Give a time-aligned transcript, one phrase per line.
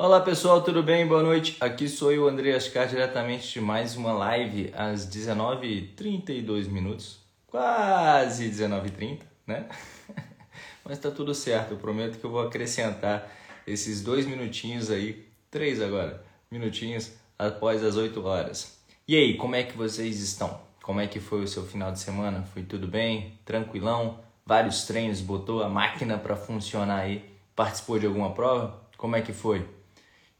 [0.00, 1.04] Olá pessoal, tudo bem?
[1.08, 1.56] Boa noite.
[1.58, 7.18] Aqui sou eu, André Ascar, diretamente de mais uma live às 19h32 minutos.
[7.48, 9.68] Quase 19h30, né?
[10.86, 13.28] Mas tá tudo certo, eu prometo que eu vou acrescentar
[13.66, 18.78] esses dois minutinhos aí, três agora, minutinhos após as 8 horas.
[19.08, 20.60] E aí, como é que vocês estão?
[20.80, 22.44] Como é que foi o seu final de semana?
[22.54, 23.36] Foi tudo bem?
[23.44, 24.20] Tranquilão?
[24.46, 27.28] Vários treinos, botou a máquina para funcionar aí?
[27.56, 28.80] Participou de alguma prova?
[28.96, 29.77] Como é que foi?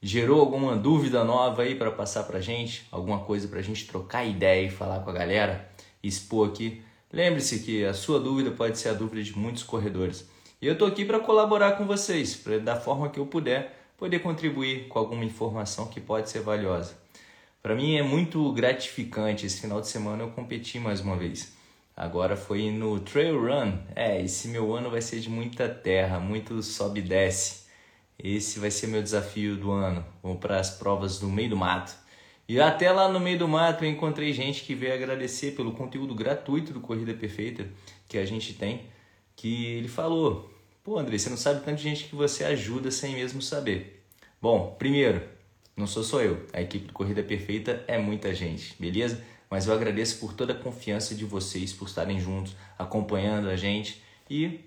[0.01, 2.87] Gerou alguma dúvida nova aí para passar para gente?
[2.89, 5.69] Alguma coisa para a gente trocar ideia e falar com a galera?
[6.01, 6.81] Expor aqui?
[7.13, 10.29] Lembre-se que a sua dúvida pode ser a dúvida de muitos corredores.
[10.63, 14.21] E eu estou aqui para colaborar com vocês, para da forma que eu puder, poder
[14.21, 16.97] contribuir com alguma informação que pode ser valiosa.
[17.61, 19.47] Para mim é muito gratificante.
[19.47, 21.53] Esse final de semana eu competi mais uma vez.
[21.97, 23.79] Agora foi no Trail Run.
[23.97, 27.68] É, esse meu ano vai ser de muita terra, muito sobe e desce.
[28.19, 30.05] Esse vai ser meu desafio do ano.
[30.23, 31.97] Vou para as provas do meio do mato.
[32.49, 36.15] E até lá no meio do mato eu encontrei gente que veio agradecer pelo conteúdo
[36.15, 37.69] gratuito do Corrida Perfeita
[38.09, 38.87] que a gente tem.
[39.37, 40.53] Que ele falou:
[40.83, 44.03] Pô, André, você não sabe tanto de gente que você ajuda sem mesmo saber.
[44.41, 45.23] Bom, primeiro,
[45.77, 46.47] não sou só eu.
[46.53, 49.23] A equipe do Corrida Perfeita é muita gente, beleza?
[49.51, 54.03] Mas eu agradeço por toda a confiança de vocês, por estarem juntos, acompanhando a gente
[54.29, 54.61] e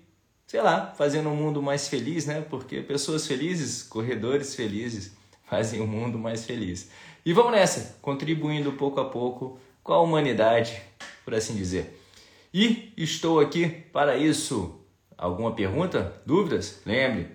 [0.52, 2.42] sei lá, fazendo o um mundo mais feliz, né?
[2.42, 5.16] Porque pessoas felizes, corredores felizes,
[5.48, 6.90] fazem o um mundo mais feliz.
[7.24, 10.82] E vamos nessa, contribuindo pouco a pouco com a humanidade,
[11.24, 11.98] por assim dizer.
[12.52, 14.78] E estou aqui para isso.
[15.16, 16.20] Alguma pergunta?
[16.26, 16.82] Dúvidas?
[16.84, 17.28] Lembre,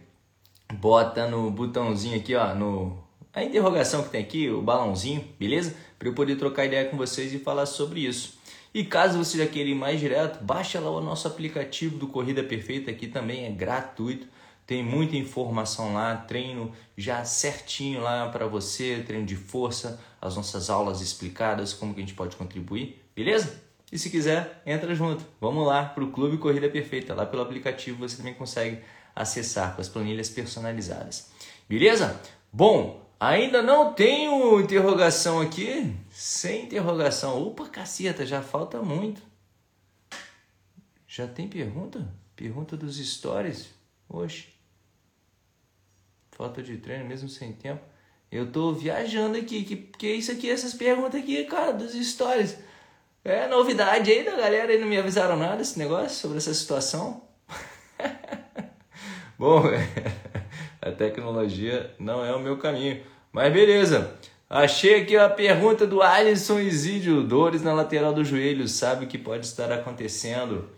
[0.76, 5.76] bota no botãozinho aqui, ó, no a interrogação que tem aqui, o balãozinho, beleza?
[5.98, 8.37] Para eu poder trocar ideia com vocês e falar sobre isso.
[8.74, 12.44] E caso você já queira ir mais direto, baixa lá o nosso aplicativo do Corrida
[12.44, 14.28] Perfeita, que também é gratuito.
[14.66, 20.70] Tem muita informação lá, treino já certinho lá para você, treino de força, as nossas
[20.70, 23.64] aulas explicadas, como que a gente pode contribuir, beleza?
[23.90, 25.24] E se quiser, entra junto.
[25.40, 27.16] Vamos lá para o Clube Corrida Perfeita.
[27.16, 28.82] Lá pelo aplicativo você também consegue
[29.16, 31.32] acessar com as planilhas personalizadas.
[31.70, 32.20] Beleza?
[32.52, 35.96] Bom, Ainda não tenho interrogação aqui?
[36.12, 37.42] Sem interrogação.
[37.42, 39.22] Opa, caceta, já falta muito.
[41.08, 42.08] Já tem pergunta?
[42.36, 43.70] Pergunta dos stories?
[44.08, 44.54] Hoje.
[46.32, 47.82] Falta de treino mesmo sem tempo.
[48.32, 49.64] Eu tô viajando aqui.
[49.64, 52.56] Que, que é isso aqui, essas perguntas aqui, cara, dos stories.
[53.24, 57.28] É novidade aí da galera aí, não me avisaram nada esse negócio sobre essa situação.
[59.40, 59.64] Bom,
[60.88, 63.02] a tecnologia não é o meu caminho.
[63.32, 64.16] Mas beleza.
[64.50, 69.18] Achei aqui a pergunta do Alisson Isídio, dores na lateral do joelho, sabe o que
[69.18, 70.70] pode estar acontecendo?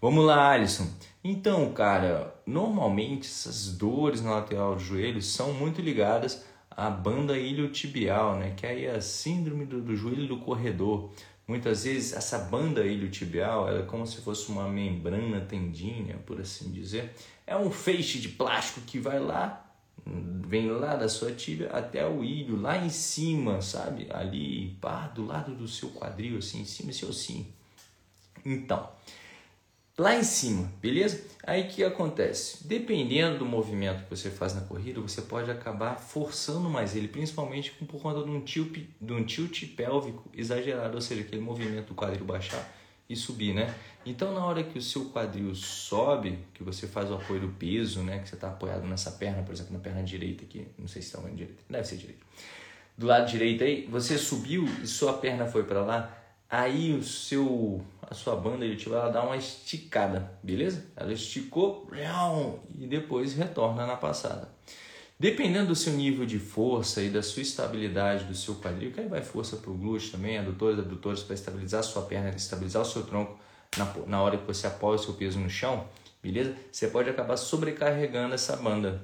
[0.00, 0.88] Vamos lá, Alisson.
[1.22, 8.36] Então, cara, normalmente essas dores na lateral do joelho são muito ligadas à banda iliotibial,
[8.36, 8.54] né?
[8.56, 11.10] Que é a síndrome do, do joelho do corredor.
[11.46, 17.14] Muitas vezes essa banda iliotibial é como se fosse uma membrana tendínea, por assim dizer.
[17.46, 19.62] É um feixe de plástico que vai lá
[20.04, 24.06] vem lá da sua tíbia até o ilho, lá em cima, sabe?
[24.10, 27.46] Ali, pá, do lado do seu quadril, assim, em cima desse ossinho.
[28.44, 28.88] Então,
[29.96, 31.24] lá em cima, beleza?
[31.44, 32.66] Aí o que acontece?
[32.66, 37.70] Dependendo do movimento que você faz na corrida, você pode acabar forçando mais ele, principalmente
[37.70, 41.94] por conta de um tilt, de um tilt pélvico exagerado, ou seja, aquele movimento do
[41.94, 42.68] quadril baixar
[43.12, 43.74] e subir, né?
[44.04, 48.02] Então, na hora que o seu quadril sobe, que você faz o apoio do peso,
[48.02, 48.18] né?
[48.18, 51.08] Que você está apoiado nessa perna, por exemplo, na perna direita aqui, não sei se
[51.08, 52.24] está vendo direita, deve ser direita.
[52.96, 56.18] Do lado direito aí, você subiu e sua perna foi para lá,
[56.50, 60.84] aí o seu, a sua banda ele ela dá uma esticada, beleza?
[60.96, 61.88] Ela esticou
[62.78, 64.48] e depois retorna na passada.
[65.22, 69.06] Dependendo do seu nível de força e da sua estabilidade do seu quadril, que aí
[69.06, 72.84] vai força para o glúteo também, adutores, abdutores para estabilizar a sua perna, estabilizar o
[72.84, 73.38] seu tronco
[73.78, 75.86] na, na hora que você apoia o seu peso no chão,
[76.20, 76.56] beleza?
[76.72, 79.00] Você pode acabar sobrecarregando essa banda.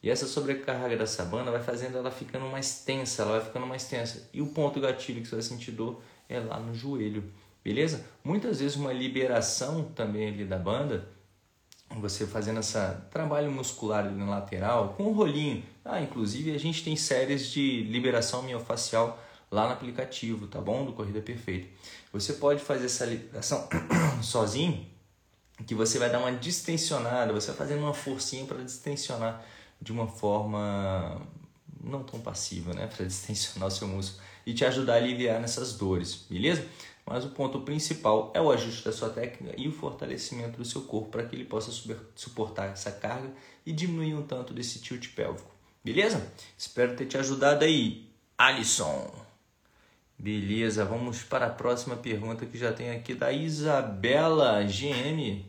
[0.00, 3.88] E essa sobrecarga dessa banda vai fazendo ela ficando mais tensa, ela vai ficando mais
[3.88, 4.30] tensa.
[4.32, 7.24] E o ponto gatilho que você vai sentir dor é lá no joelho,
[7.64, 8.06] beleza?
[8.22, 11.15] Muitas vezes uma liberação também ali da banda
[11.90, 12.78] você fazendo esse
[13.10, 15.62] trabalho muscular na lateral com um rolinho.
[15.84, 20.84] Ah, inclusive a gente tem séries de liberação miofascial lá no aplicativo, tá bom?
[20.84, 21.68] Do Corrida Perfeita.
[22.12, 23.68] Você pode fazer essa liberação
[24.22, 24.86] sozinho,
[25.66, 29.42] que você vai dar uma distensionada, você vai fazendo uma forcinha para distensionar
[29.80, 31.20] de uma forma
[31.82, 32.86] não tão passiva, né?
[32.94, 36.66] Para distensionar o seu músculo e te ajudar a aliviar nessas dores, beleza?
[37.06, 40.82] Mas o ponto principal é o ajuste da sua técnica e o fortalecimento do seu
[40.82, 41.70] corpo para que ele possa
[42.16, 43.32] suportar essa carga
[43.64, 45.54] e diminuir um tanto desse tilt pélvico.
[45.84, 46.28] Beleza?
[46.58, 49.08] Espero ter te ajudado aí, Alisson.
[50.18, 55.44] Beleza, vamos para a próxima pergunta que já tem aqui da Isabela GM.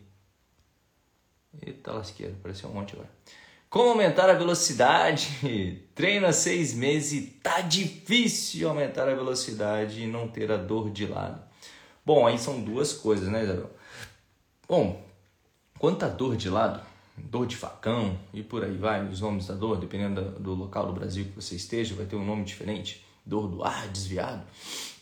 [1.65, 3.09] Eita lasqueira, apareceu um monte agora.
[3.77, 5.83] Como aumentar a velocidade?
[5.93, 11.05] Treina seis meses e tá difícil aumentar a velocidade e não ter a dor de
[11.05, 11.39] lado.
[12.03, 13.69] Bom, aí são duas coisas, né, Isabel?
[14.67, 15.05] Bom,
[15.77, 16.81] quanto a dor de lado,
[17.15, 20.93] dor de facão e por aí vai, os nomes da dor, dependendo do local do
[20.93, 23.05] Brasil que você esteja, vai ter um nome diferente.
[23.23, 24.43] Dor do ar desviado.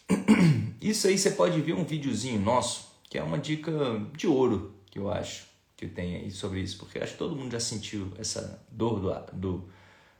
[0.81, 3.71] Isso aí você pode ver um videozinho nosso, que é uma dica
[4.17, 7.51] de ouro, que eu acho que tem aí sobre isso, porque acho que todo mundo
[7.51, 9.69] já sentiu essa dor do, ar, do,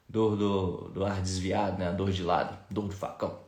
[0.07, 1.87] dor do, do ar desviado, né?
[1.87, 3.39] a dor de lado, dor do facão.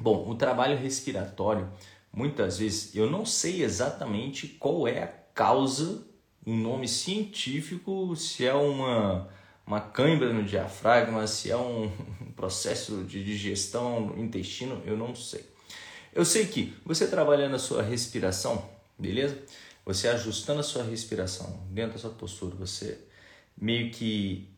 [0.00, 1.70] Bom, o trabalho respiratório,
[2.12, 6.04] muitas vezes, eu não sei exatamente qual é a causa
[6.46, 9.28] um nome científico, se é uma,
[9.66, 11.90] uma cãibra no diafragma, se é um
[12.34, 15.44] processo de digestão no intestino, eu não sei.
[16.12, 18.68] Eu sei que você trabalhando a sua respiração,
[18.98, 19.40] beleza?
[19.84, 22.98] Você ajustando a sua respiração dentro da sua postura, você
[23.56, 24.48] meio que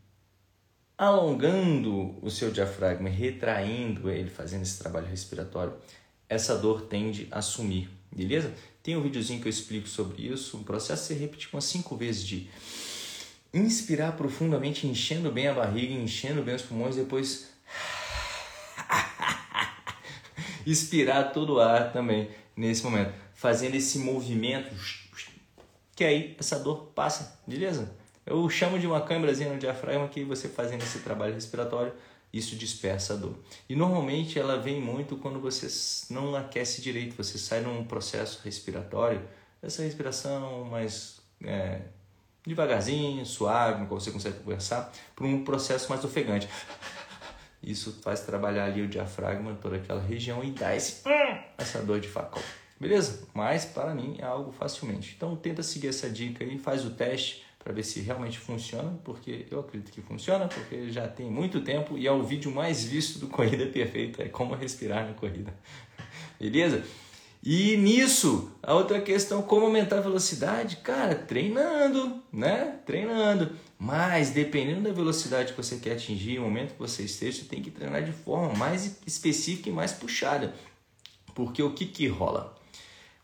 [0.97, 5.75] alongando o seu diafragma, retraindo ele, fazendo esse trabalho respiratório,
[6.29, 8.53] essa dor tende a sumir, beleza?
[8.83, 10.59] Tem um videozinho que eu explico sobre isso.
[10.59, 12.51] O processo você repetir umas cinco vezes de
[13.53, 17.51] inspirar profundamente, enchendo bem a barriga, enchendo bem os pulmões, depois
[20.67, 24.75] expirar todo o ar também nesse momento, fazendo esse movimento
[25.95, 27.95] que aí essa dor passa, beleza?
[28.27, 31.93] Eu chamo de uma câmerazinha no diafragma que você fazendo esse trabalho respiratório
[32.35, 33.37] isso dispersa a dor.
[33.69, 35.69] E normalmente ela vem muito quando você
[36.13, 39.23] não aquece direito, você sai num processo respiratório,
[39.63, 41.83] essa respiração mais é,
[42.45, 46.49] devagarzinho, suave, qual você consegue conversar, para um processo mais ofegante.
[47.63, 51.03] Isso faz trabalhar ali o diafragma, toda aquela região e dá esse,
[51.57, 52.43] essa dor de facão.
[52.79, 53.27] Beleza?
[53.33, 55.15] Mas para mim é algo facilmente.
[55.17, 59.47] Então tenta seguir essa dica aí, faz o teste para ver se realmente funciona, porque
[59.51, 63.19] eu acredito que funciona, porque já tem muito tempo e é o vídeo mais visto
[63.19, 65.55] do Corrida Perfeita, é como respirar na corrida.
[66.39, 66.85] Beleza?
[67.47, 70.77] E nisso, a outra questão, como aumentar a velocidade?
[70.77, 72.79] Cara, treinando, né?
[72.87, 73.51] Treinando.
[73.79, 77.61] Mas dependendo da velocidade que você quer atingir, o momento que você esteja, você tem
[77.61, 80.55] que treinar de forma mais específica e mais puxada.
[81.35, 82.57] Porque o que que rola?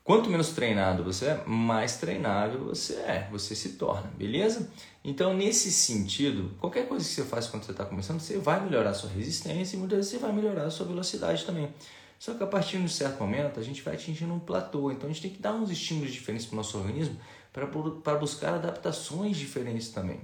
[0.02, 4.70] Quanto menos treinado você é, mais treinável você é, você se torna, beleza?
[5.04, 8.90] Então, nesse sentido, qualquer coisa que você faz quando você está começando, você vai melhorar
[8.90, 11.72] a sua resistência e muitas vezes você vai melhorar a sua velocidade também.
[12.18, 15.08] Só que a partir de um certo momento, a gente vai atingindo um platô, então
[15.08, 17.16] a gente tem que dar uns estímulos diferentes para o nosso organismo
[17.52, 20.20] para buscar adaptações diferentes também.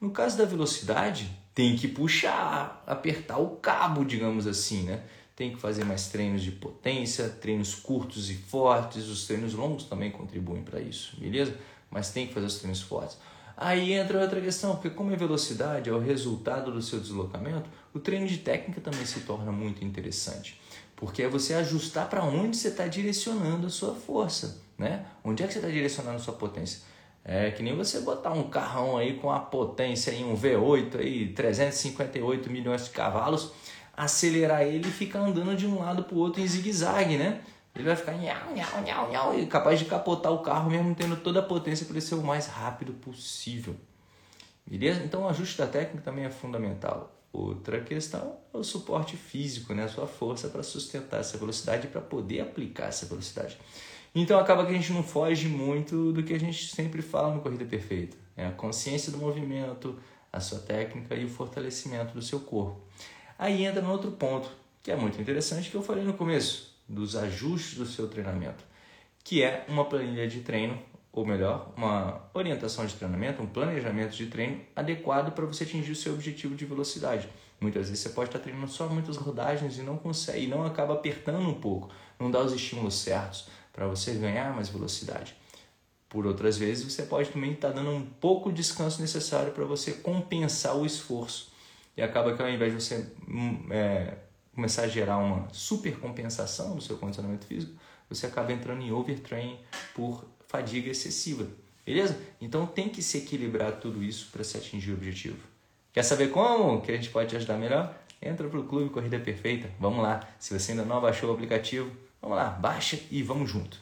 [0.00, 5.02] No caso da velocidade, tem que puxar, apertar o cabo, digamos assim, né?
[5.40, 10.10] Tem que fazer mais treinos de potência, treinos curtos e fortes, os treinos longos também
[10.10, 11.56] contribuem para isso, beleza?
[11.90, 13.16] Mas tem que fazer os treinos fortes.
[13.56, 17.98] Aí entra outra questão, porque como a velocidade é o resultado do seu deslocamento, o
[17.98, 20.60] treino de técnica também se torna muito interessante,
[20.94, 25.06] porque é você ajustar para onde você está direcionando a sua força, né?
[25.24, 26.82] Onde é que você está direcionando a sua potência?
[27.24, 31.32] É que nem você botar um carrão aí com a potência em um V8 aí,
[31.32, 33.52] 358 milhões de cavalos,
[34.04, 37.42] acelerar ele e ficar andando de um lado para o outro em zigue-zague, né?
[37.74, 41.16] Ele vai ficar nhau, nhau, nhau, nhau, e capaz de capotar o carro mesmo tendo
[41.16, 43.76] toda a potência para ele ser o mais rápido possível.
[44.66, 45.02] Beleza?
[45.04, 47.14] Então o ajuste da técnica também é fundamental.
[47.32, 49.84] Outra questão é o suporte físico, né?
[49.84, 53.58] a sua força para sustentar essa velocidade para poder aplicar essa velocidade.
[54.14, 57.40] Então acaba que a gente não foge muito do que a gente sempre fala no
[57.40, 58.16] Corrida Perfeita.
[58.36, 59.96] É a consciência do movimento,
[60.32, 62.80] a sua técnica e o fortalecimento do seu corpo.
[63.40, 64.50] Aí entra no outro ponto,
[64.82, 68.62] que é muito interessante, que eu falei no começo, dos ajustes do seu treinamento,
[69.24, 70.78] que é uma planilha de treino,
[71.10, 75.96] ou melhor, uma orientação de treinamento, um planejamento de treino adequado para você atingir o
[75.96, 77.30] seu objetivo de velocidade.
[77.58, 80.92] Muitas vezes você pode estar treinando só muitas rodagens e não consegue, e não acaba
[80.92, 85.34] apertando um pouco, não dá os estímulos certos para você ganhar mais velocidade.
[86.10, 89.92] Por outras vezes, você pode também estar dando um pouco de descanso necessário para você
[89.92, 91.49] compensar o esforço
[91.96, 94.14] e acaba que ao invés de você hum, é,
[94.54, 97.72] começar a gerar uma supercompensação do seu condicionamento físico,
[98.08, 99.58] você acaba entrando em overtraining
[99.94, 101.46] por fadiga excessiva.
[101.84, 102.18] Beleza?
[102.40, 105.38] Então tem que se equilibrar tudo isso para se atingir o objetivo.
[105.92, 107.96] Quer saber como que a gente pode te ajudar melhor?
[108.22, 109.70] Entra para o Clube Corrida Perfeita.
[109.80, 110.20] Vamos lá.
[110.38, 113.78] Se você ainda não baixou o aplicativo, vamos lá, baixa e vamos junto.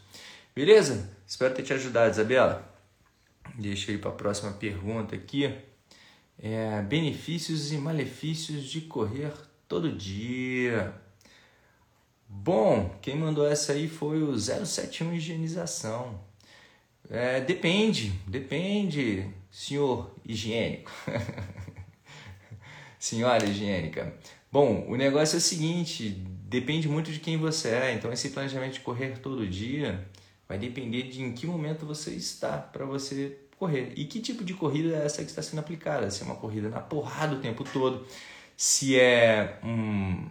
[0.54, 1.10] Beleza?
[1.26, 2.74] Espero ter te ajudado, Isabela.
[3.54, 5.52] Deixa eu ir para a próxima pergunta aqui.
[6.40, 9.32] É, benefícios e malefícios de correr
[9.66, 10.94] todo dia.
[12.28, 16.20] Bom, quem mandou essa aí foi o 071 Higienização.
[17.10, 20.90] É, depende, depende, senhor higiênico.
[22.98, 24.12] Senhora higiênica.
[24.50, 27.94] Bom, o negócio é o seguinte: depende muito de quem você é.
[27.94, 30.06] Então, esse planejamento de correr todo dia
[30.48, 33.92] vai depender de em que momento você está para você correr.
[33.96, 36.10] E que tipo de corrida é essa que está sendo aplicada?
[36.10, 38.06] Se é uma corrida na porrada o tempo todo,
[38.56, 40.28] se é um,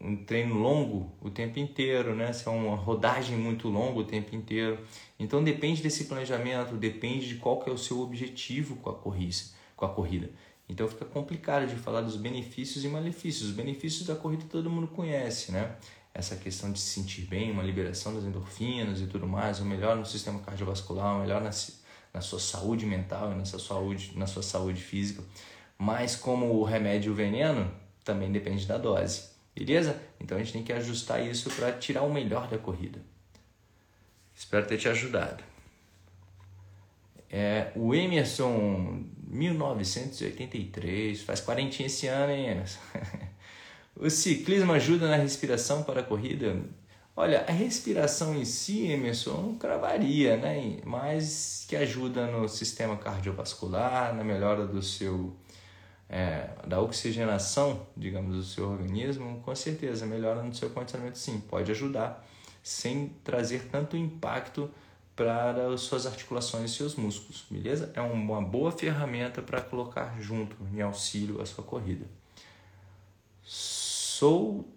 [0.00, 2.32] um treino longo o tempo inteiro, né?
[2.32, 4.78] se é uma rodagem muito longa o tempo inteiro.
[5.18, 9.36] Então depende desse planejamento, depende de qual que é o seu objetivo com a corrida.
[9.76, 10.30] Com a corrida.
[10.68, 13.50] Então fica complicado de falar dos benefícios e malefícios.
[13.50, 15.76] Os benefícios da corrida todo mundo conhece, né?
[16.12, 19.96] Essa questão de se sentir bem, uma liberação das endorfinas e tudo mais, o melhor
[19.96, 21.50] no sistema cardiovascular, o melhor na,
[22.16, 25.22] na sua saúde mental e na sua saúde, na sua saúde física.
[25.76, 27.70] Mas como o remédio e o veneno,
[28.02, 29.24] também depende da dose.
[29.54, 30.00] Beleza?
[30.18, 32.98] Então a gente tem que ajustar isso para tirar o melhor da corrida.
[34.34, 35.44] Espero ter te ajudado.
[37.28, 42.80] É, o Emerson 1983, faz quarentinha esse ano, hein, Emerson?
[43.94, 46.62] o ciclismo ajuda na respiração para a corrida?
[47.18, 50.80] Olha, a respiração em si, Emerson, não cravaria, né?
[50.84, 55.34] Mas que ajuda no sistema cardiovascular, na melhora do seu
[56.08, 61.70] é, da oxigenação, digamos, do seu organismo, com certeza melhora no seu condicionamento, sim, pode
[61.70, 62.24] ajudar,
[62.62, 64.70] sem trazer tanto impacto
[65.16, 67.90] para as suas articulações e seus músculos, beleza?
[67.94, 72.06] É uma boa ferramenta para colocar junto em auxílio à sua corrida.
[73.42, 74.68] Sou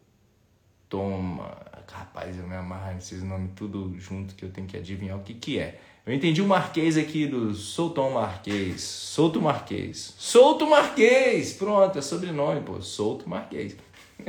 [0.89, 1.57] Toma.
[1.91, 5.33] Rapaz, eu me amarro nesses nomes tudo junto que eu tenho que adivinhar o que,
[5.33, 5.79] que é.
[6.05, 8.81] Eu entendi o Marquês aqui do Souton Marquês.
[8.81, 10.13] Souto Marquês.
[10.17, 11.53] Souto Marquês!
[11.53, 12.81] Pronto, é sobrenome, pô.
[12.81, 13.75] Souto Marquês.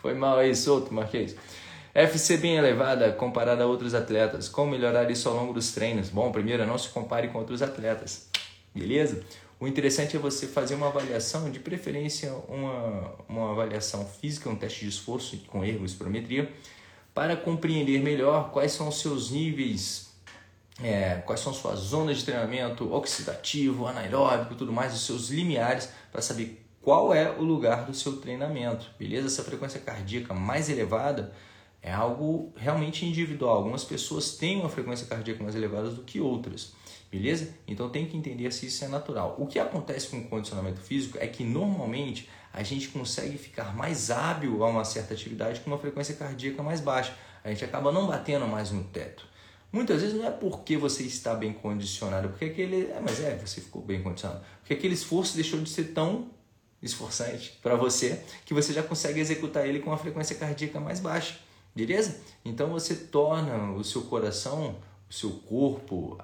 [0.00, 1.36] Foi mal aí, Souto Marquês.
[1.92, 4.48] FC bem elevada comparada a outros atletas.
[4.48, 6.08] Como melhorar isso ao longo dos treinos?
[6.08, 8.28] Bom, primeiro, não se compare com outros atletas.
[8.74, 9.22] Beleza?
[9.60, 14.80] O interessante é você fazer uma avaliação, de preferência uma, uma avaliação física, um teste
[14.80, 16.50] de esforço com erro, espirometria,
[17.12, 20.14] para compreender melhor quais são os seus níveis,
[20.82, 26.22] é, quais são suas zonas de treinamento oxidativo, anaeróbico, tudo mais, os seus limiares, para
[26.22, 29.26] saber qual é o lugar do seu treinamento, beleza?
[29.26, 31.34] Essa frequência cardíaca mais elevada
[31.82, 33.58] é algo realmente individual.
[33.58, 36.72] Algumas pessoas têm uma frequência cardíaca mais elevada do que outras,
[37.10, 37.52] beleza?
[37.66, 39.36] Então tem que entender se isso é natural.
[39.38, 44.10] O que acontece com o condicionamento físico é que normalmente a gente consegue ficar mais
[44.10, 47.14] hábil a uma certa atividade com uma frequência cardíaca mais baixa.
[47.42, 49.26] A gente acaba não batendo mais no teto.
[49.72, 52.90] Muitas vezes não é porque você está bem condicionado, porque aquele.
[52.90, 54.44] É, mas é, você ficou bem condicionado.
[54.60, 56.28] Porque aquele esforço deixou de ser tão
[56.82, 61.38] esforçante para você que você já consegue executar ele com uma frequência cardíaca mais baixa.
[61.74, 62.20] Beleza?
[62.44, 64.76] Então você torna o seu coração,
[65.10, 66.16] o seu corpo,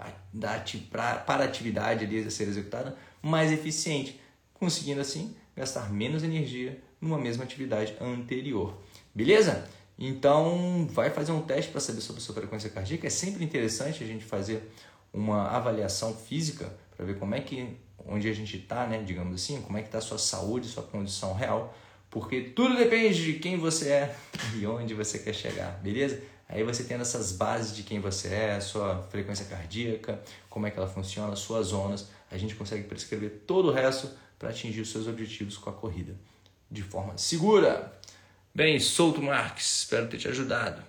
[0.91, 4.21] para a atividade ali a ser executada mais eficiente,
[4.55, 8.79] conseguindo assim gastar menos energia numa mesma atividade anterior.
[9.13, 9.69] Beleza?
[9.99, 13.07] Então, vai fazer um teste para saber sobre a sua frequência cardíaca.
[13.07, 14.71] É sempre interessante a gente fazer
[15.13, 17.77] uma avaliação física para ver como é que
[18.07, 20.85] onde a gente está, né, digamos assim, como é que está a sua saúde, sua
[20.85, 21.75] condição real
[22.17, 24.17] porque tudo depende de quem você é
[24.57, 26.23] e onde você quer chegar, beleza?
[26.49, 30.79] Aí você tendo essas bases de quem você é, sua frequência cardíaca, como é que
[30.79, 35.09] ela funciona, suas zonas, a gente consegue prescrever todo o resto para atingir os seus
[35.09, 36.15] objetivos com a corrida
[36.71, 37.93] de forma segura.
[38.55, 40.83] Bem, Souto Marques, espero ter te ajudado.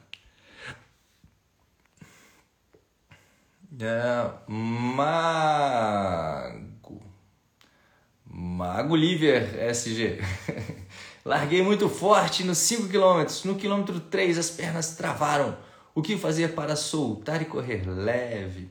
[3.80, 5.08] É, Mago.
[8.26, 10.20] Mago Liver SG.
[11.28, 13.28] Larguei muito forte nos 5 km.
[13.44, 15.58] No quilômetro 3 as pernas travaram.
[15.94, 18.70] O que fazer para soltar e correr leve?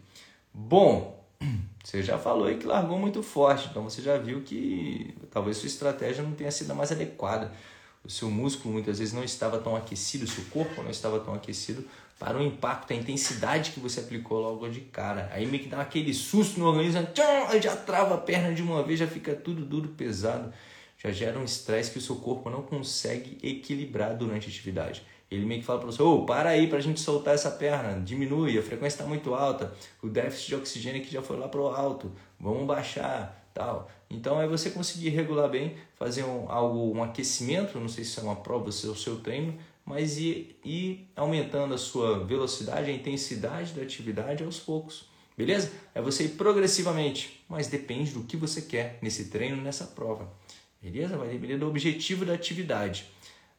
[0.55, 1.23] Bom,
[1.85, 5.67] você já falou aí que largou muito forte, então você já viu que talvez sua
[5.67, 7.53] estratégia não tenha sido a mais adequada.
[8.03, 11.35] O seu músculo muitas vezes não estava tão aquecido, o seu corpo não estava tão
[11.35, 11.85] aquecido
[12.19, 15.31] para o impacto, a intensidade que você aplicou logo de cara.
[15.31, 17.07] Aí meio que dá aquele susto no organismo,
[17.61, 20.55] já trava a perna de uma vez, já fica tudo duro, pesado
[20.99, 25.03] já gera um estresse que o seu corpo não consegue equilibrar durante a atividade.
[25.31, 27.51] Ele meio que fala para você, ô, oh, para aí para a gente soltar essa
[27.51, 31.49] perna, diminui, a frequência está muito alta, o déficit de oxigênio que já foi lá
[31.49, 33.91] para o alto, vamos baixar, tal.
[34.09, 38.23] Então é você conseguir regular bem, fazer um, algo, um aquecimento, não sei se é
[38.23, 42.95] uma prova, se é o seu treino, mas ir, ir aumentando a sua velocidade, a
[42.95, 45.09] intensidade da atividade aos poucos.
[45.37, 45.73] Beleza?
[45.95, 50.33] É você ir progressivamente, mas depende do que você quer nesse treino, nessa prova.
[50.91, 51.17] Beleza?
[51.17, 53.07] Vai depender do objetivo da atividade.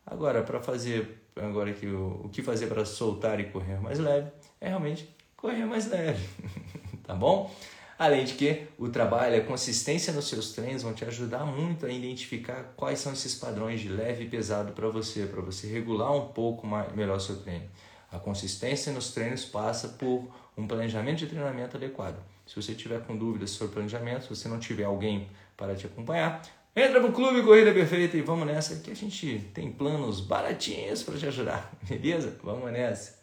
[0.05, 4.31] Agora, para fazer, agora que o, o que fazer para soltar e correr mais leve
[4.61, 6.25] é realmente correr mais leve.
[7.03, 7.53] tá bom?
[7.99, 11.89] Além de que o trabalho, a consistência nos seus treinos vão te ajudar muito a
[11.91, 16.29] identificar quais são esses padrões de leve e pesado para você, para você regular um
[16.29, 17.65] pouco mais, melhor seu treino.
[18.09, 22.23] A consistência nos treinos passa por um planejamento de treinamento adequado.
[22.45, 26.41] Se você tiver com dúvidas sobre planejamento, se você não tiver alguém para te acompanhar,
[26.79, 31.17] Entra pro Clube Corrida Perfeita e vamos nessa que a gente tem planos baratinhos para
[31.17, 32.37] te ajudar, beleza?
[32.43, 33.19] Vamos nessa.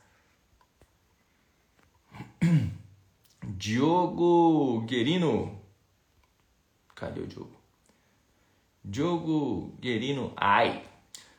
[3.46, 5.62] Diogo Guerino.
[6.96, 7.52] Cadê o Diogo?
[8.84, 10.32] Diogo Guerino.
[10.36, 10.82] Ai.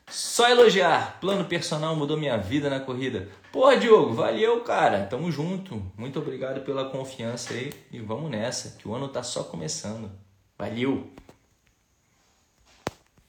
[0.08, 1.20] Só elogiar.
[1.20, 3.28] Plano personal mudou minha vida na corrida.
[3.52, 5.04] Porra, Diogo, valeu, cara.
[5.04, 5.82] Tamo junto.
[5.98, 7.74] Muito obrigado pela confiança aí.
[7.92, 10.10] E vamos nessa, que o ano tá só começando.
[10.56, 11.12] Valeu!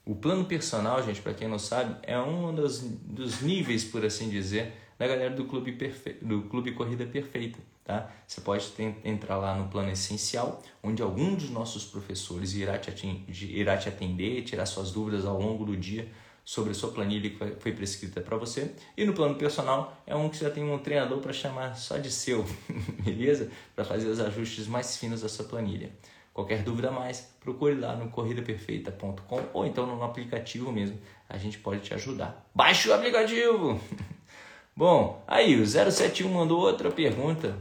[0.07, 4.29] O plano personal, gente, para quem não sabe, é um dos, dos níveis, por assim
[4.29, 6.13] dizer, da galera do clube, perfe...
[6.21, 7.59] do clube Corrida Perfeita.
[7.83, 8.09] Tá?
[8.25, 8.71] Você pode
[9.03, 13.89] entrar lá no plano essencial, onde algum dos nossos professores irá te, atender, irá te
[13.89, 16.07] atender, tirar suas dúvidas ao longo do dia
[16.43, 18.71] sobre a sua planilha que foi prescrita para você.
[18.95, 22.09] E no plano personal é um que já tem um treinador para chamar só de
[22.09, 22.45] seu,
[23.03, 23.51] beleza?
[23.75, 25.91] Para fazer os ajustes mais finos da sua planilha.
[26.37, 30.95] Qualquer dúvida mais, procure lá no corridaperfeita.com ou então no aplicativo mesmo.
[31.27, 32.47] A gente pode te ajudar.
[32.53, 33.81] Baixe o aplicativo!
[34.77, 37.57] Bom, aí o 071 mandou outra pergunta.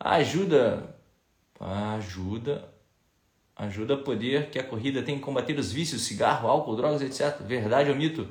[0.00, 0.96] Ajuda.
[1.60, 2.72] Ajuda.
[3.54, 7.42] Ajuda a poder que a corrida tem que combater os vícios, cigarro, álcool, drogas, etc.
[7.42, 8.26] Verdade ou mito?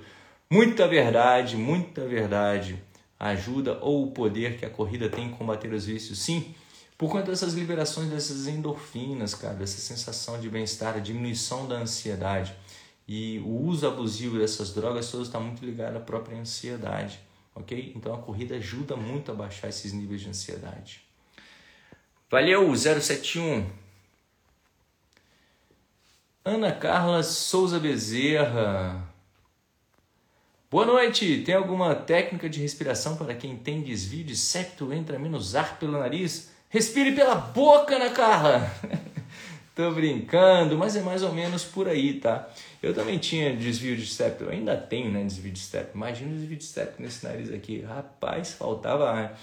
[0.50, 2.82] Muita verdade, muita verdade.
[3.20, 6.18] Ajuda ou o poder que a corrida tem que combater os vícios?
[6.18, 6.56] Sim.
[6.98, 12.56] Por conta dessas liberações dessas endorfinas, cara, dessa sensação de bem-estar, a diminuição da ansiedade.
[13.08, 17.20] E o uso abusivo dessas drogas todas está muito ligado à própria ansiedade,
[17.56, 17.94] ok?
[17.96, 21.02] Então a corrida ajuda muito a baixar esses níveis de ansiedade.
[22.30, 23.70] Valeu, 071.
[26.44, 29.08] Ana Carla Souza Bezerra.
[30.70, 31.44] Boa noite!
[31.44, 35.94] Tem alguma técnica de respiração para quem tem desvio de septo, entra menos ar pelo
[35.94, 36.57] nariz?
[36.70, 38.70] Respire pela boca, né, Carla?
[39.74, 42.50] Tô brincando, mas é mais ou menos por aí, tá?
[42.82, 45.92] Eu também tinha desvio de step, eu ainda tenho, né, desvio de step.
[45.94, 47.82] Imagina o desvio de step nesse nariz aqui.
[47.82, 49.40] Rapaz, faltava ar.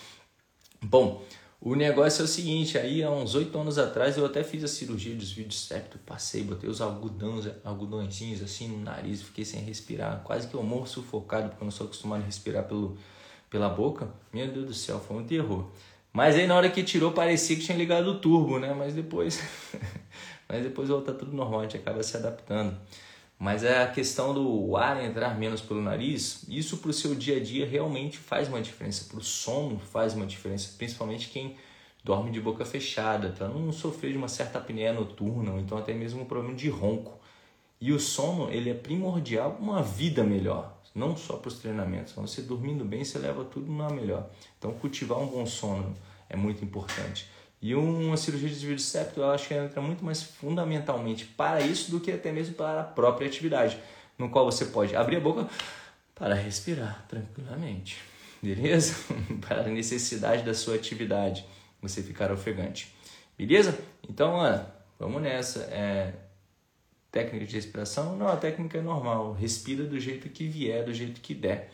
[0.83, 1.25] Bom,
[1.61, 4.69] o negócio é o seguinte, aí há uns oito anos atrás eu até fiz a
[4.69, 9.63] cirurgia de desvio de septo, passei, botei os algodões, algodõezinhos assim no nariz, fiquei sem
[9.63, 12.99] respirar, quase que eu morro sufocado, porque eu não sou acostumado a respirar pelo,
[13.49, 14.11] pela boca.
[14.31, 15.71] Meu Deus do céu, foi um terror.
[16.15, 18.73] Mas aí na hora que tirou parecia que tinha ligado o turbo, né?
[18.73, 19.43] Mas depois,
[20.49, 22.79] mas depois volta tudo normal, a gente acaba se adaptando.
[23.37, 27.39] Mas é a questão do ar entrar menos pelo nariz, isso para o seu dia
[27.39, 29.07] a dia realmente faz uma diferença.
[29.11, 31.57] Para o sono faz uma diferença, principalmente quem
[32.05, 35.93] dorme de boca fechada, para não sofrer de uma certa apneia noturna, ou então até
[35.93, 37.19] mesmo um problema de ronco.
[37.81, 42.13] E o sono ele é primordial para uma vida melhor não só para os treinamentos.
[42.13, 44.31] Então, você dormindo bem, você leva tudo na melhor.
[44.59, 45.95] Então, cultivar um bom sono
[46.29, 47.29] é muito importante.
[47.61, 51.63] E uma cirurgia de desvio de septo, eu acho que entra muito mais fundamentalmente para
[51.63, 53.79] isso do que até mesmo para a própria atividade,
[54.19, 55.49] no qual você pode abrir a boca
[56.15, 58.03] para respirar tranquilamente,
[58.43, 58.95] beleza?
[59.41, 61.45] para a necessidade da sua atividade,
[61.81, 62.95] você ficar ofegante,
[63.37, 63.79] beleza?
[64.09, 65.61] Então, Ana, vamos nessa.
[65.71, 66.13] É,
[67.15, 68.17] técnica de respiração?
[68.17, 69.35] Não, a técnica é normal.
[69.35, 71.71] Respira do jeito que vier, do jeito que der.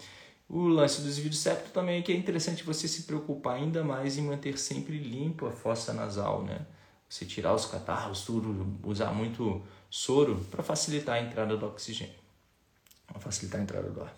[0.46, 3.82] O lance do desvio de septo também é que é interessante você se preocupar ainda
[3.82, 6.66] mais em manter sempre limpo a fossa nasal, né?
[7.08, 12.14] Você tirar os catarros, tudo, usar muito soro para facilitar a entrada do oxigênio.
[13.18, 14.14] Facilitar a entrada do ar.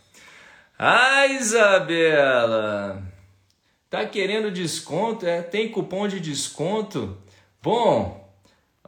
[0.78, 3.02] Ah, Isabela!
[3.88, 5.24] Tá querendo desconto?
[5.24, 7.16] É, tem cupom de desconto?
[7.62, 8.21] Bom,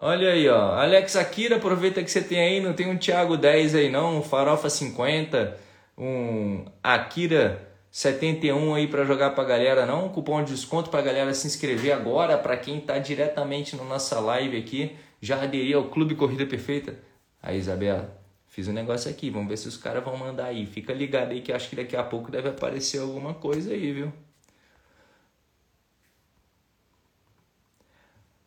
[0.07, 0.75] Olha aí, ó.
[0.75, 4.23] Alex Akira, aproveita que você tem aí, não tem um Thiago 10 aí não, um
[4.23, 5.57] Farofa 50,
[5.97, 11.33] um Akira 71 aí para jogar pra galera não, um cupom de desconto pra galera
[11.33, 16.15] se inscrever agora, para quem tá diretamente na nossa live aqui, já aderir ao Clube
[16.15, 16.99] Corrida Perfeita.
[17.43, 18.15] Aí, Isabela,
[18.47, 20.67] fiz um negócio aqui, vamos ver se os caras vão mandar aí.
[20.67, 24.13] Fica ligado aí que acho que daqui a pouco deve aparecer alguma coisa aí, viu?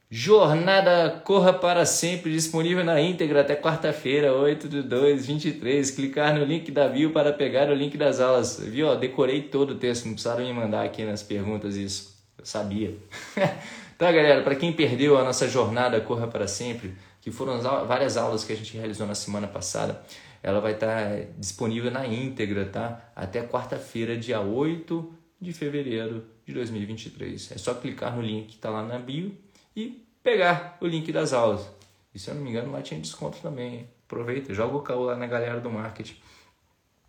[0.09, 5.91] Jornada Corra para Sempre, disponível na íntegra até quarta-feira, 8 de 2, 23.
[5.91, 8.57] Clicar no link da bio para pegar o link das aulas.
[8.57, 8.95] Viu?
[8.95, 12.15] Decorei todo o texto, não precisaram me mandar aqui nas perguntas isso.
[12.37, 12.95] Eu sabia.
[13.97, 18.43] Tá, galera, para quem perdeu a nossa jornada Corra para Sempre, que foram várias aulas
[18.43, 19.99] que a gente realizou na semana passada,
[20.43, 23.11] ela vai estar tá disponível na íntegra, tá?
[23.15, 27.53] Até quarta-feira, dia 8 de fevereiro de 2023.
[27.53, 29.35] É só clicar no link que está lá na bio
[29.77, 31.69] e pegar o link das aulas.
[32.11, 33.87] E se eu não me engano, lá tinha desconto também.
[34.07, 36.17] Aproveita, joga o caô lá na galera do marketing.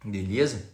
[0.04, 0.70] Beleza?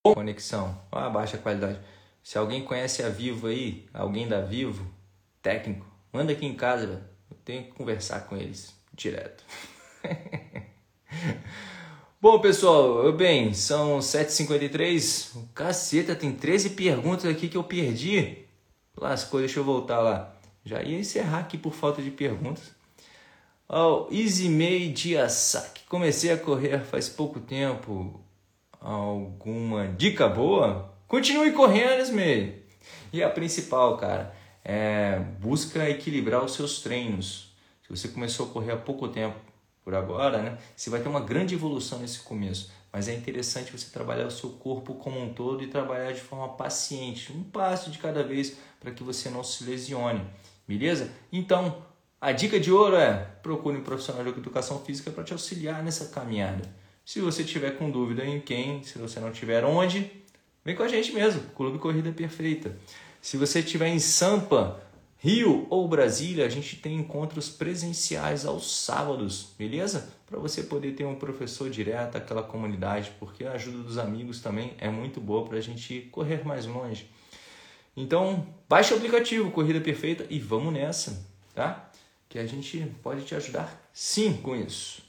[0.00, 1.80] Conexão, a baixa qualidade.
[2.22, 4.86] Se alguém conhece a Vivo aí, alguém da Vivo,
[5.42, 7.10] técnico, manda aqui em casa.
[7.28, 9.42] Eu tenho que conversar com eles direto.
[12.20, 15.48] Bom, pessoal, bem, são 7h53.
[15.52, 18.44] Caceta, tem 13 perguntas aqui que eu perdi.
[18.96, 20.37] Lascou, deixa eu voltar lá.
[20.68, 22.72] Já ia encerrar aqui por falta de perguntas.
[23.66, 25.84] Oh, Izimei Diasaki.
[25.88, 28.20] Comecei a correr faz pouco tempo.
[28.78, 30.94] Alguma dica boa?
[31.06, 32.66] Continue correndo, Ismei.
[33.10, 37.56] E a principal, cara, é, busca equilibrar os seus treinos.
[37.82, 39.38] Se você começou a correr há pouco tempo,
[39.82, 42.70] por agora, né, você vai ter uma grande evolução nesse começo.
[42.92, 46.48] Mas é interessante você trabalhar o seu corpo como um todo e trabalhar de forma
[46.50, 50.22] paciente, um passo de cada vez, para que você não se lesione.
[50.68, 51.10] Beleza?
[51.32, 51.82] Então,
[52.20, 56.06] a dica de ouro é procure um profissional de educação física para te auxiliar nessa
[56.06, 56.62] caminhada.
[57.06, 60.10] Se você tiver com dúvida em quem, se você não tiver onde,
[60.62, 62.76] vem com a gente mesmo, Clube Corrida Perfeita.
[63.22, 64.82] Se você estiver em Sampa,
[65.16, 70.12] Rio ou Brasília, a gente tem encontros presenciais aos sábados, beleza?
[70.26, 74.74] Para você poder ter um professor direto àquela comunidade, porque a ajuda dos amigos também
[74.78, 77.08] é muito boa para a gente correr mais longe.
[78.00, 81.20] Então, baixe o aplicativo Corrida Perfeita e vamos nessa,
[81.52, 81.90] tá?
[82.28, 85.02] Que a gente pode te ajudar sim com isso.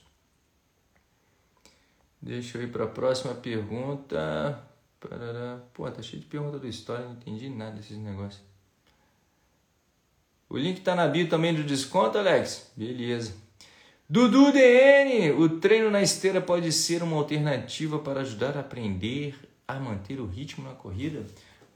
[2.20, 4.64] Deixa eu ir para a próxima pergunta.
[5.72, 8.42] Pô, tá cheio de pergunta do história, não entendi nada desses negócios.
[10.50, 12.72] O link tá na bio também do desconto, Alex?
[12.76, 13.36] Beleza.
[14.10, 19.36] Dudu DN, o treino na esteira pode ser uma alternativa para ajudar a aprender
[19.68, 21.24] a manter o ritmo na corrida?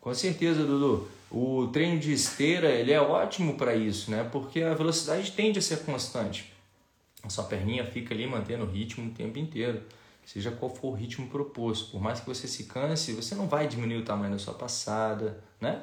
[0.04, 1.08] Com certeza, Dudu.
[1.32, 4.28] O treino de esteira ele é ótimo para isso, né?
[4.30, 6.54] Porque a velocidade tende a ser constante.
[7.24, 9.82] A sua perninha fica ali mantendo o ritmo o tempo inteiro
[10.26, 11.92] seja qual for o ritmo proposto.
[11.92, 15.44] Por mais que você se canse, você não vai diminuir o tamanho da sua passada,
[15.60, 15.82] né?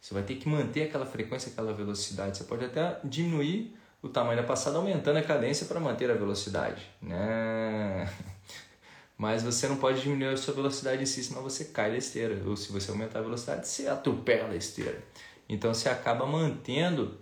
[0.00, 2.38] Você vai ter que manter aquela frequência, aquela velocidade.
[2.38, 6.82] Você pode até diminuir o tamanho da passada aumentando a cadência para manter a velocidade,
[7.02, 8.10] né?
[9.20, 12.42] Mas você não pode diminuir a sua velocidade em si, senão você cai da esteira.
[12.48, 14.98] Ou se você aumentar a velocidade, você atropela a esteira.
[15.46, 17.18] Então você acaba mantendo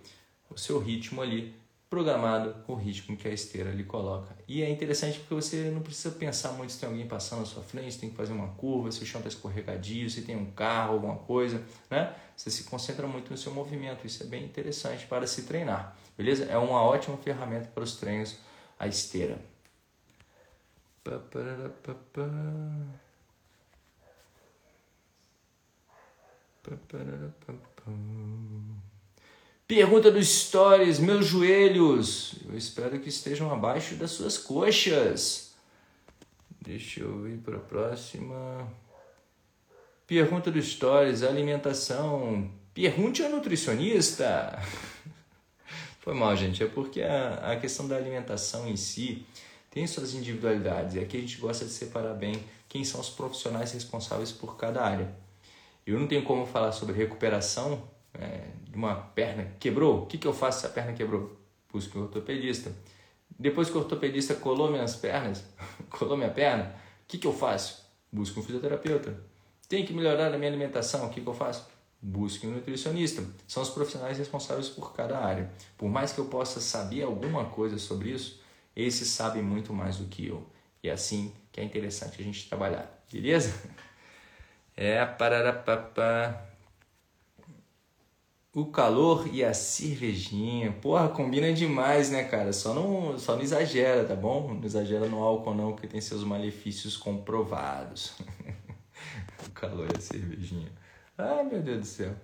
[0.49, 1.53] o seu ritmo ali
[1.89, 4.33] programado com o ritmo que a esteira lhe coloca.
[4.47, 7.63] E é interessante porque você não precisa pensar muito se tem alguém passando na sua
[7.63, 10.51] frente, se tem que fazer uma curva, se o chão está escorregadio, se tem um
[10.51, 12.15] carro, alguma coisa, né?
[12.33, 16.45] Você se concentra muito no seu movimento, isso é bem interessante para se treinar, beleza?
[16.45, 18.37] É uma ótima ferramenta para os treinos
[18.79, 19.37] a esteira.
[29.67, 32.35] Pergunta dos stories, meus joelhos.
[32.47, 35.53] Eu espero que estejam abaixo das suas coxas.
[36.61, 38.67] Deixa eu ir para a próxima.
[40.05, 42.51] Pergunta dos stories, alimentação.
[42.73, 44.59] Pergunte ao nutricionista.
[46.01, 46.63] Foi mal, gente.
[46.63, 49.25] É porque a, a questão da alimentação em si
[49.69, 50.95] tem suas individualidades.
[50.95, 54.83] E aqui a gente gosta de separar bem quem são os profissionais responsáveis por cada
[54.83, 55.13] área.
[55.85, 57.81] Eu não tenho como falar sobre recuperação
[58.13, 61.37] é, de uma perna quebrou, o que, que eu faço se a perna quebrou?
[61.71, 62.71] Busco um ortopedista.
[63.37, 65.43] Depois que o ortopedista colou minhas pernas,
[65.89, 67.85] colou minha perna, o que, que eu faço?
[68.11, 69.15] Busco um fisioterapeuta.
[69.67, 71.67] Tem que melhorar a minha alimentação, o que, que eu faço?
[72.01, 73.23] Busque um nutricionista.
[73.47, 75.51] São os profissionais responsáveis por cada área.
[75.77, 78.41] Por mais que eu possa saber alguma coisa sobre isso,
[78.81, 80.47] esses sabem muito mais do que eu.
[80.83, 83.03] E é assim que é interessante a gente trabalhar.
[83.11, 83.53] Beleza?
[84.81, 86.49] É, pararapapá
[88.53, 90.71] o calor e a cervejinha.
[90.71, 92.51] Porra, combina demais, né, cara?
[92.51, 94.53] Só não, só não exagera, tá bom?
[94.53, 98.13] Não exagera no álcool não, porque tem seus malefícios comprovados.
[99.45, 100.71] o calor e a cervejinha.
[101.17, 102.15] Ai, meu Deus do céu.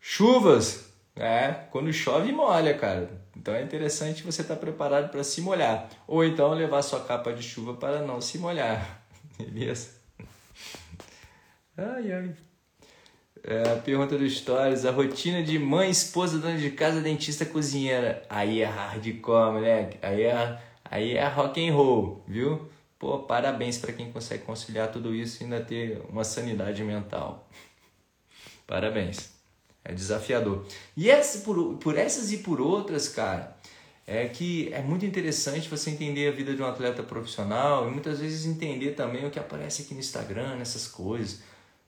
[0.00, 0.90] Chuvas.
[1.14, 3.19] É, quando chove molha, cara.
[3.36, 5.88] Então é interessante você estar tá preparado para se molhar.
[6.06, 9.02] Ou então levar sua capa de chuva para não se molhar.
[9.38, 9.90] Beleza?
[11.76, 12.34] Ai, ai.
[13.42, 18.22] É, pergunta do Stories, a rotina de mãe, esposa, dona de casa, dentista, cozinheira.
[18.28, 19.98] Aí é hardcore, moleque.
[20.02, 22.68] Aí é, aí é rock and roll, viu?
[22.98, 27.48] Pô, parabéns para quem consegue conciliar tudo isso e ainda ter uma sanidade mental.
[28.66, 29.39] Parabéns.
[29.84, 30.66] É desafiador.
[30.96, 33.56] E essa, por, por essas e por outras, cara,
[34.06, 38.18] é que é muito interessante você entender a vida de um atleta profissional e muitas
[38.18, 41.40] vezes entender também o que aparece aqui no Instagram, nessas coisas.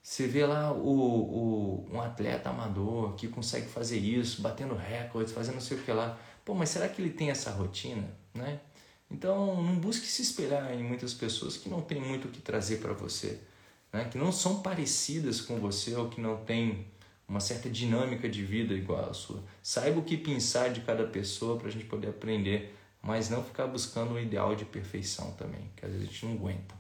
[0.03, 5.55] Você vê lá o, o, um atleta amador que consegue fazer isso, batendo recordes, fazendo
[5.55, 6.19] não sei o que lá.
[6.45, 8.09] Pô, mas será que ele tem essa rotina?
[8.35, 8.61] Né?
[9.11, 12.79] Então, não busque se espelhar em muitas pessoas que não têm muito o que trazer
[12.79, 13.41] para você,
[13.93, 14.05] né?
[14.11, 16.87] que não são parecidas com você ou que não têm
[17.29, 19.43] uma certa dinâmica de vida igual a sua.
[19.63, 23.67] Saiba o que pensar de cada pessoa para a gente poder aprender, mas não ficar
[23.67, 26.75] buscando o ideal de perfeição também, que às vezes a gente não aguenta.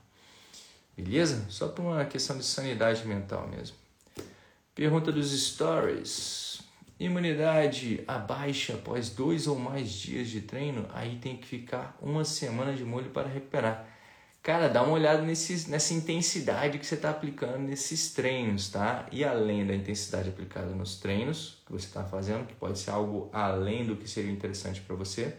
[0.96, 1.46] Beleza?
[1.48, 3.76] Só por uma questão de sanidade mental mesmo.
[4.74, 6.62] Pergunta dos stories.
[7.00, 12.72] Imunidade abaixa após dois ou mais dias de treino, aí tem que ficar uma semana
[12.74, 13.91] de molho para recuperar.
[14.42, 19.07] Cara, dá uma olhada nesse, nessa intensidade que você está aplicando nesses treinos, tá?
[19.12, 23.31] E além da intensidade aplicada nos treinos que você está fazendo, que pode ser algo
[23.33, 25.37] além do que seria interessante para você,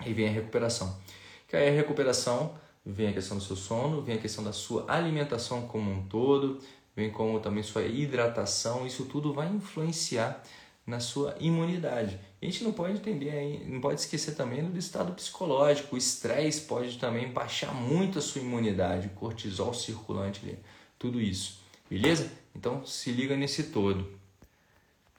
[0.00, 0.98] aí vem a recuperação.
[1.46, 4.84] Que aí a recuperação vem a questão do seu sono, vem a questão da sua
[4.88, 6.58] alimentação como um todo,
[6.96, 10.42] vem como também sua hidratação, isso tudo vai influenciar
[10.86, 12.18] na sua imunidade.
[12.40, 15.94] a gente não pode entender, não pode esquecer também do estado psicológico.
[15.94, 20.58] O estresse pode também baixar muito a sua imunidade, o cortisol circulante ali,
[20.98, 21.60] tudo isso.
[21.88, 22.30] Beleza?
[22.54, 24.18] Então se liga nesse todo.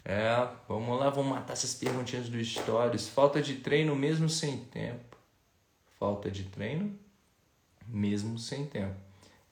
[0.04, 3.10] É, vamos lá, vamos matar essas perguntinhas do Stories.
[3.10, 5.18] Falta de treino mesmo sem tempo.
[5.98, 6.96] Falta de treino
[7.88, 8.96] mesmo sem tempo.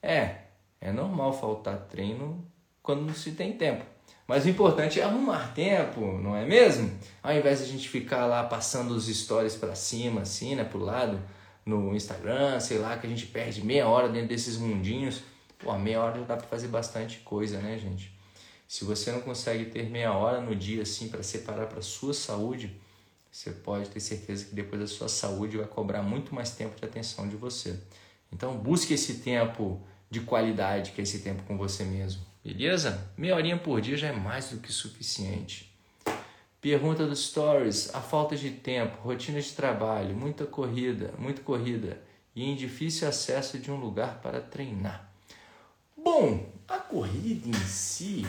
[0.02, 0.44] É,
[0.80, 2.46] é normal faltar treino
[2.84, 3.84] quando não se tem tempo.
[4.28, 6.92] Mas o importante é arrumar tempo, não é mesmo?
[7.22, 10.80] Ao invés de a gente ficar lá passando os stories para cima, assim, né, pro
[10.80, 11.20] lado,
[11.66, 15.22] no Instagram, sei lá, que a gente perde meia hora dentro desses mundinhos.
[15.60, 18.14] Pô, meia hora já dá para fazer bastante coisa, né, gente?
[18.68, 22.80] Se você não consegue ter meia hora no dia, assim, para separar para sua saúde,
[23.32, 26.86] você pode ter certeza que depois a sua saúde vai cobrar muito mais tempo de
[26.86, 27.80] atenção de você.
[28.32, 32.33] Então busque esse tempo de qualidade, que é esse tempo com você mesmo.
[32.44, 33.10] Beleza?
[33.18, 35.74] Meia horinha por dia já é mais do que suficiente.
[36.60, 42.02] Pergunta dos stories: a falta de tempo, rotina de trabalho, muita corrida, muita corrida
[42.36, 45.10] e em difícil acesso de um lugar para treinar.
[45.96, 48.26] Bom, a corrida em si,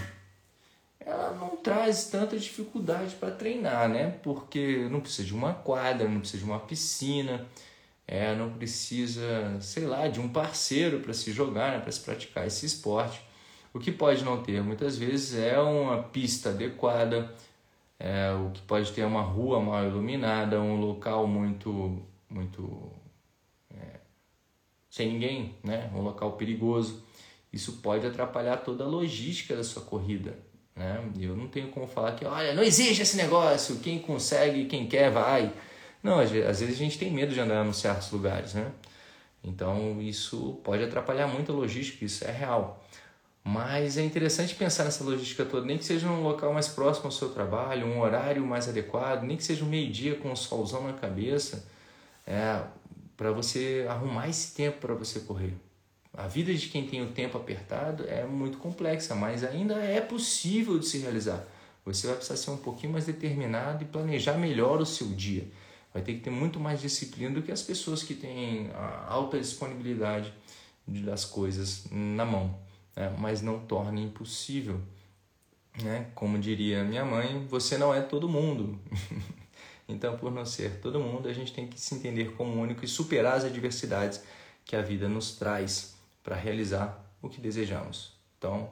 [1.00, 4.11] ela não traz tanta dificuldade para treinar, né?
[4.22, 7.46] Porque não precisa de uma quadra, não precisa de uma piscina
[8.07, 12.46] é, não precisa, sei lá, de um parceiro para se jogar, né, para se praticar
[12.46, 13.20] esse esporte.
[13.74, 17.34] O que pode não ter muitas vezes é uma pista adequada,
[17.98, 22.92] é, o que pode ter uma rua mal iluminada, um local muito, muito
[23.76, 23.98] é,
[24.88, 27.02] sem ninguém, né, um local perigoso.
[27.52, 30.38] Isso pode atrapalhar toda a logística da sua corrida.
[30.76, 31.10] Né?
[31.20, 35.10] Eu não tenho como falar que, olha, não existe esse negócio, quem consegue, quem quer,
[35.10, 35.52] vai.
[36.00, 38.70] Não, às vezes a gente tem medo de andar em certos lugares, né?
[39.42, 42.84] Então isso pode atrapalhar muito a logística, isso é real.
[43.46, 47.12] Mas é interessante pensar nessa logística toda, nem que seja um local mais próximo ao
[47.12, 50.94] seu trabalho, um horário mais adequado, nem que seja um meio-dia com o solzão na
[50.94, 51.66] cabeça,
[52.26, 52.62] é,
[53.16, 55.54] para você arrumar esse tempo para você correr.
[56.16, 60.78] A vida de quem tem o tempo apertado é muito complexa, mas ainda é possível
[60.78, 61.44] de se realizar.
[61.85, 65.46] Você vai precisar ser um pouquinho mais determinado e planejar melhor o seu dia
[65.94, 69.38] vai ter que ter muito mais disciplina do que as pessoas que têm a alta
[69.38, 70.35] disponibilidade
[70.87, 72.59] das coisas na mão,
[72.96, 73.14] né?
[73.18, 74.80] mas não torna impossível.
[75.83, 76.11] Né?
[76.14, 78.78] Como diria minha mãe, você não é todo mundo.
[79.88, 82.88] então, por não ser todo mundo, a gente tem que se entender como único e
[82.88, 84.22] superar as adversidades
[84.64, 88.12] que a vida nos traz para realizar o que desejamos.
[88.38, 88.70] Então,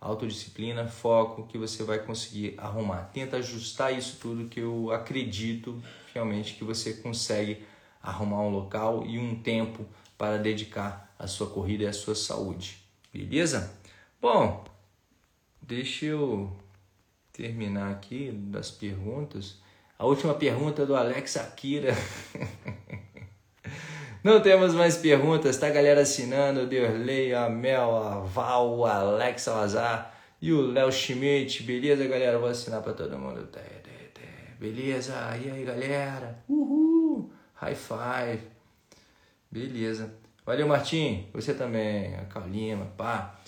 [0.00, 3.10] autodisciplina, foco, que você vai conseguir arrumar.
[3.12, 5.82] Tenta ajustar isso tudo que eu acredito
[6.14, 7.64] realmente que você consegue
[8.02, 12.79] arrumar um local e um tempo para dedicar a sua corrida e a sua saúde.
[13.12, 13.72] Beleza?
[14.20, 14.64] Bom,
[15.60, 16.56] deixa eu
[17.32, 19.58] terminar aqui das perguntas.
[19.98, 21.92] A última pergunta do Alex Akira.
[24.22, 30.14] Não temos mais perguntas, tá galera assinando, Derlei, a Mel, a Val, o Alex Salazar
[30.42, 32.38] e o Léo Schmidt, beleza galera?
[32.38, 33.48] Vou assinar para todo mundo.
[34.60, 35.14] Beleza?
[35.42, 36.44] E aí, galera?
[36.46, 37.32] Uhul!
[37.54, 38.42] High five!
[39.50, 40.14] Beleza.
[40.50, 41.28] Valeu, Martim.
[41.32, 42.16] Você também.
[42.16, 43.40] A Calima, pá.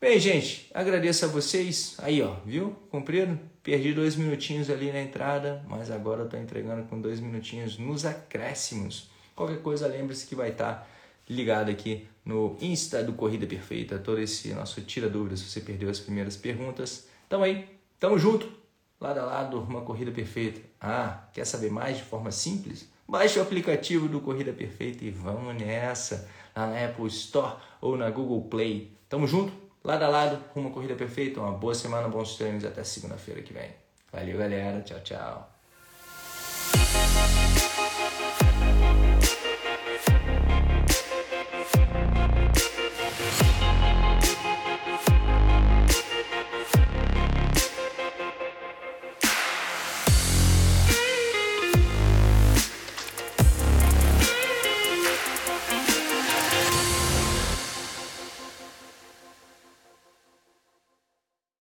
[0.00, 1.94] Bem, gente, agradeço a vocês.
[1.98, 2.74] Aí, ó, viu?
[2.90, 3.38] Cumprido?
[3.62, 8.04] Perdi dois minutinhos ali na entrada, mas agora eu tô entregando com dois minutinhos nos
[8.04, 9.08] acréscimos.
[9.36, 10.86] Qualquer coisa, lembre-se que vai estar tá
[11.28, 14.00] ligado aqui no Insta do Corrida Perfeita.
[14.00, 17.06] Todo esse nosso tira dúvidas se você perdeu as primeiras perguntas.
[17.28, 17.64] Então aí,
[18.00, 18.50] Tamo junto,
[18.98, 20.58] lado a lado, uma corrida perfeita.
[20.80, 22.88] Ah, quer saber mais de forma simples?
[23.06, 28.42] Baixe o aplicativo do Corrida Perfeita e vamos nessa, na Apple Store ou na Google
[28.48, 28.96] Play.
[29.08, 31.40] Tamo junto, lado a lado, uma corrida perfeita.
[31.40, 33.70] Uma boa semana, bons treinos até segunda-feira que vem.
[34.12, 34.80] Valeu, galera.
[34.82, 35.50] Tchau, tchau.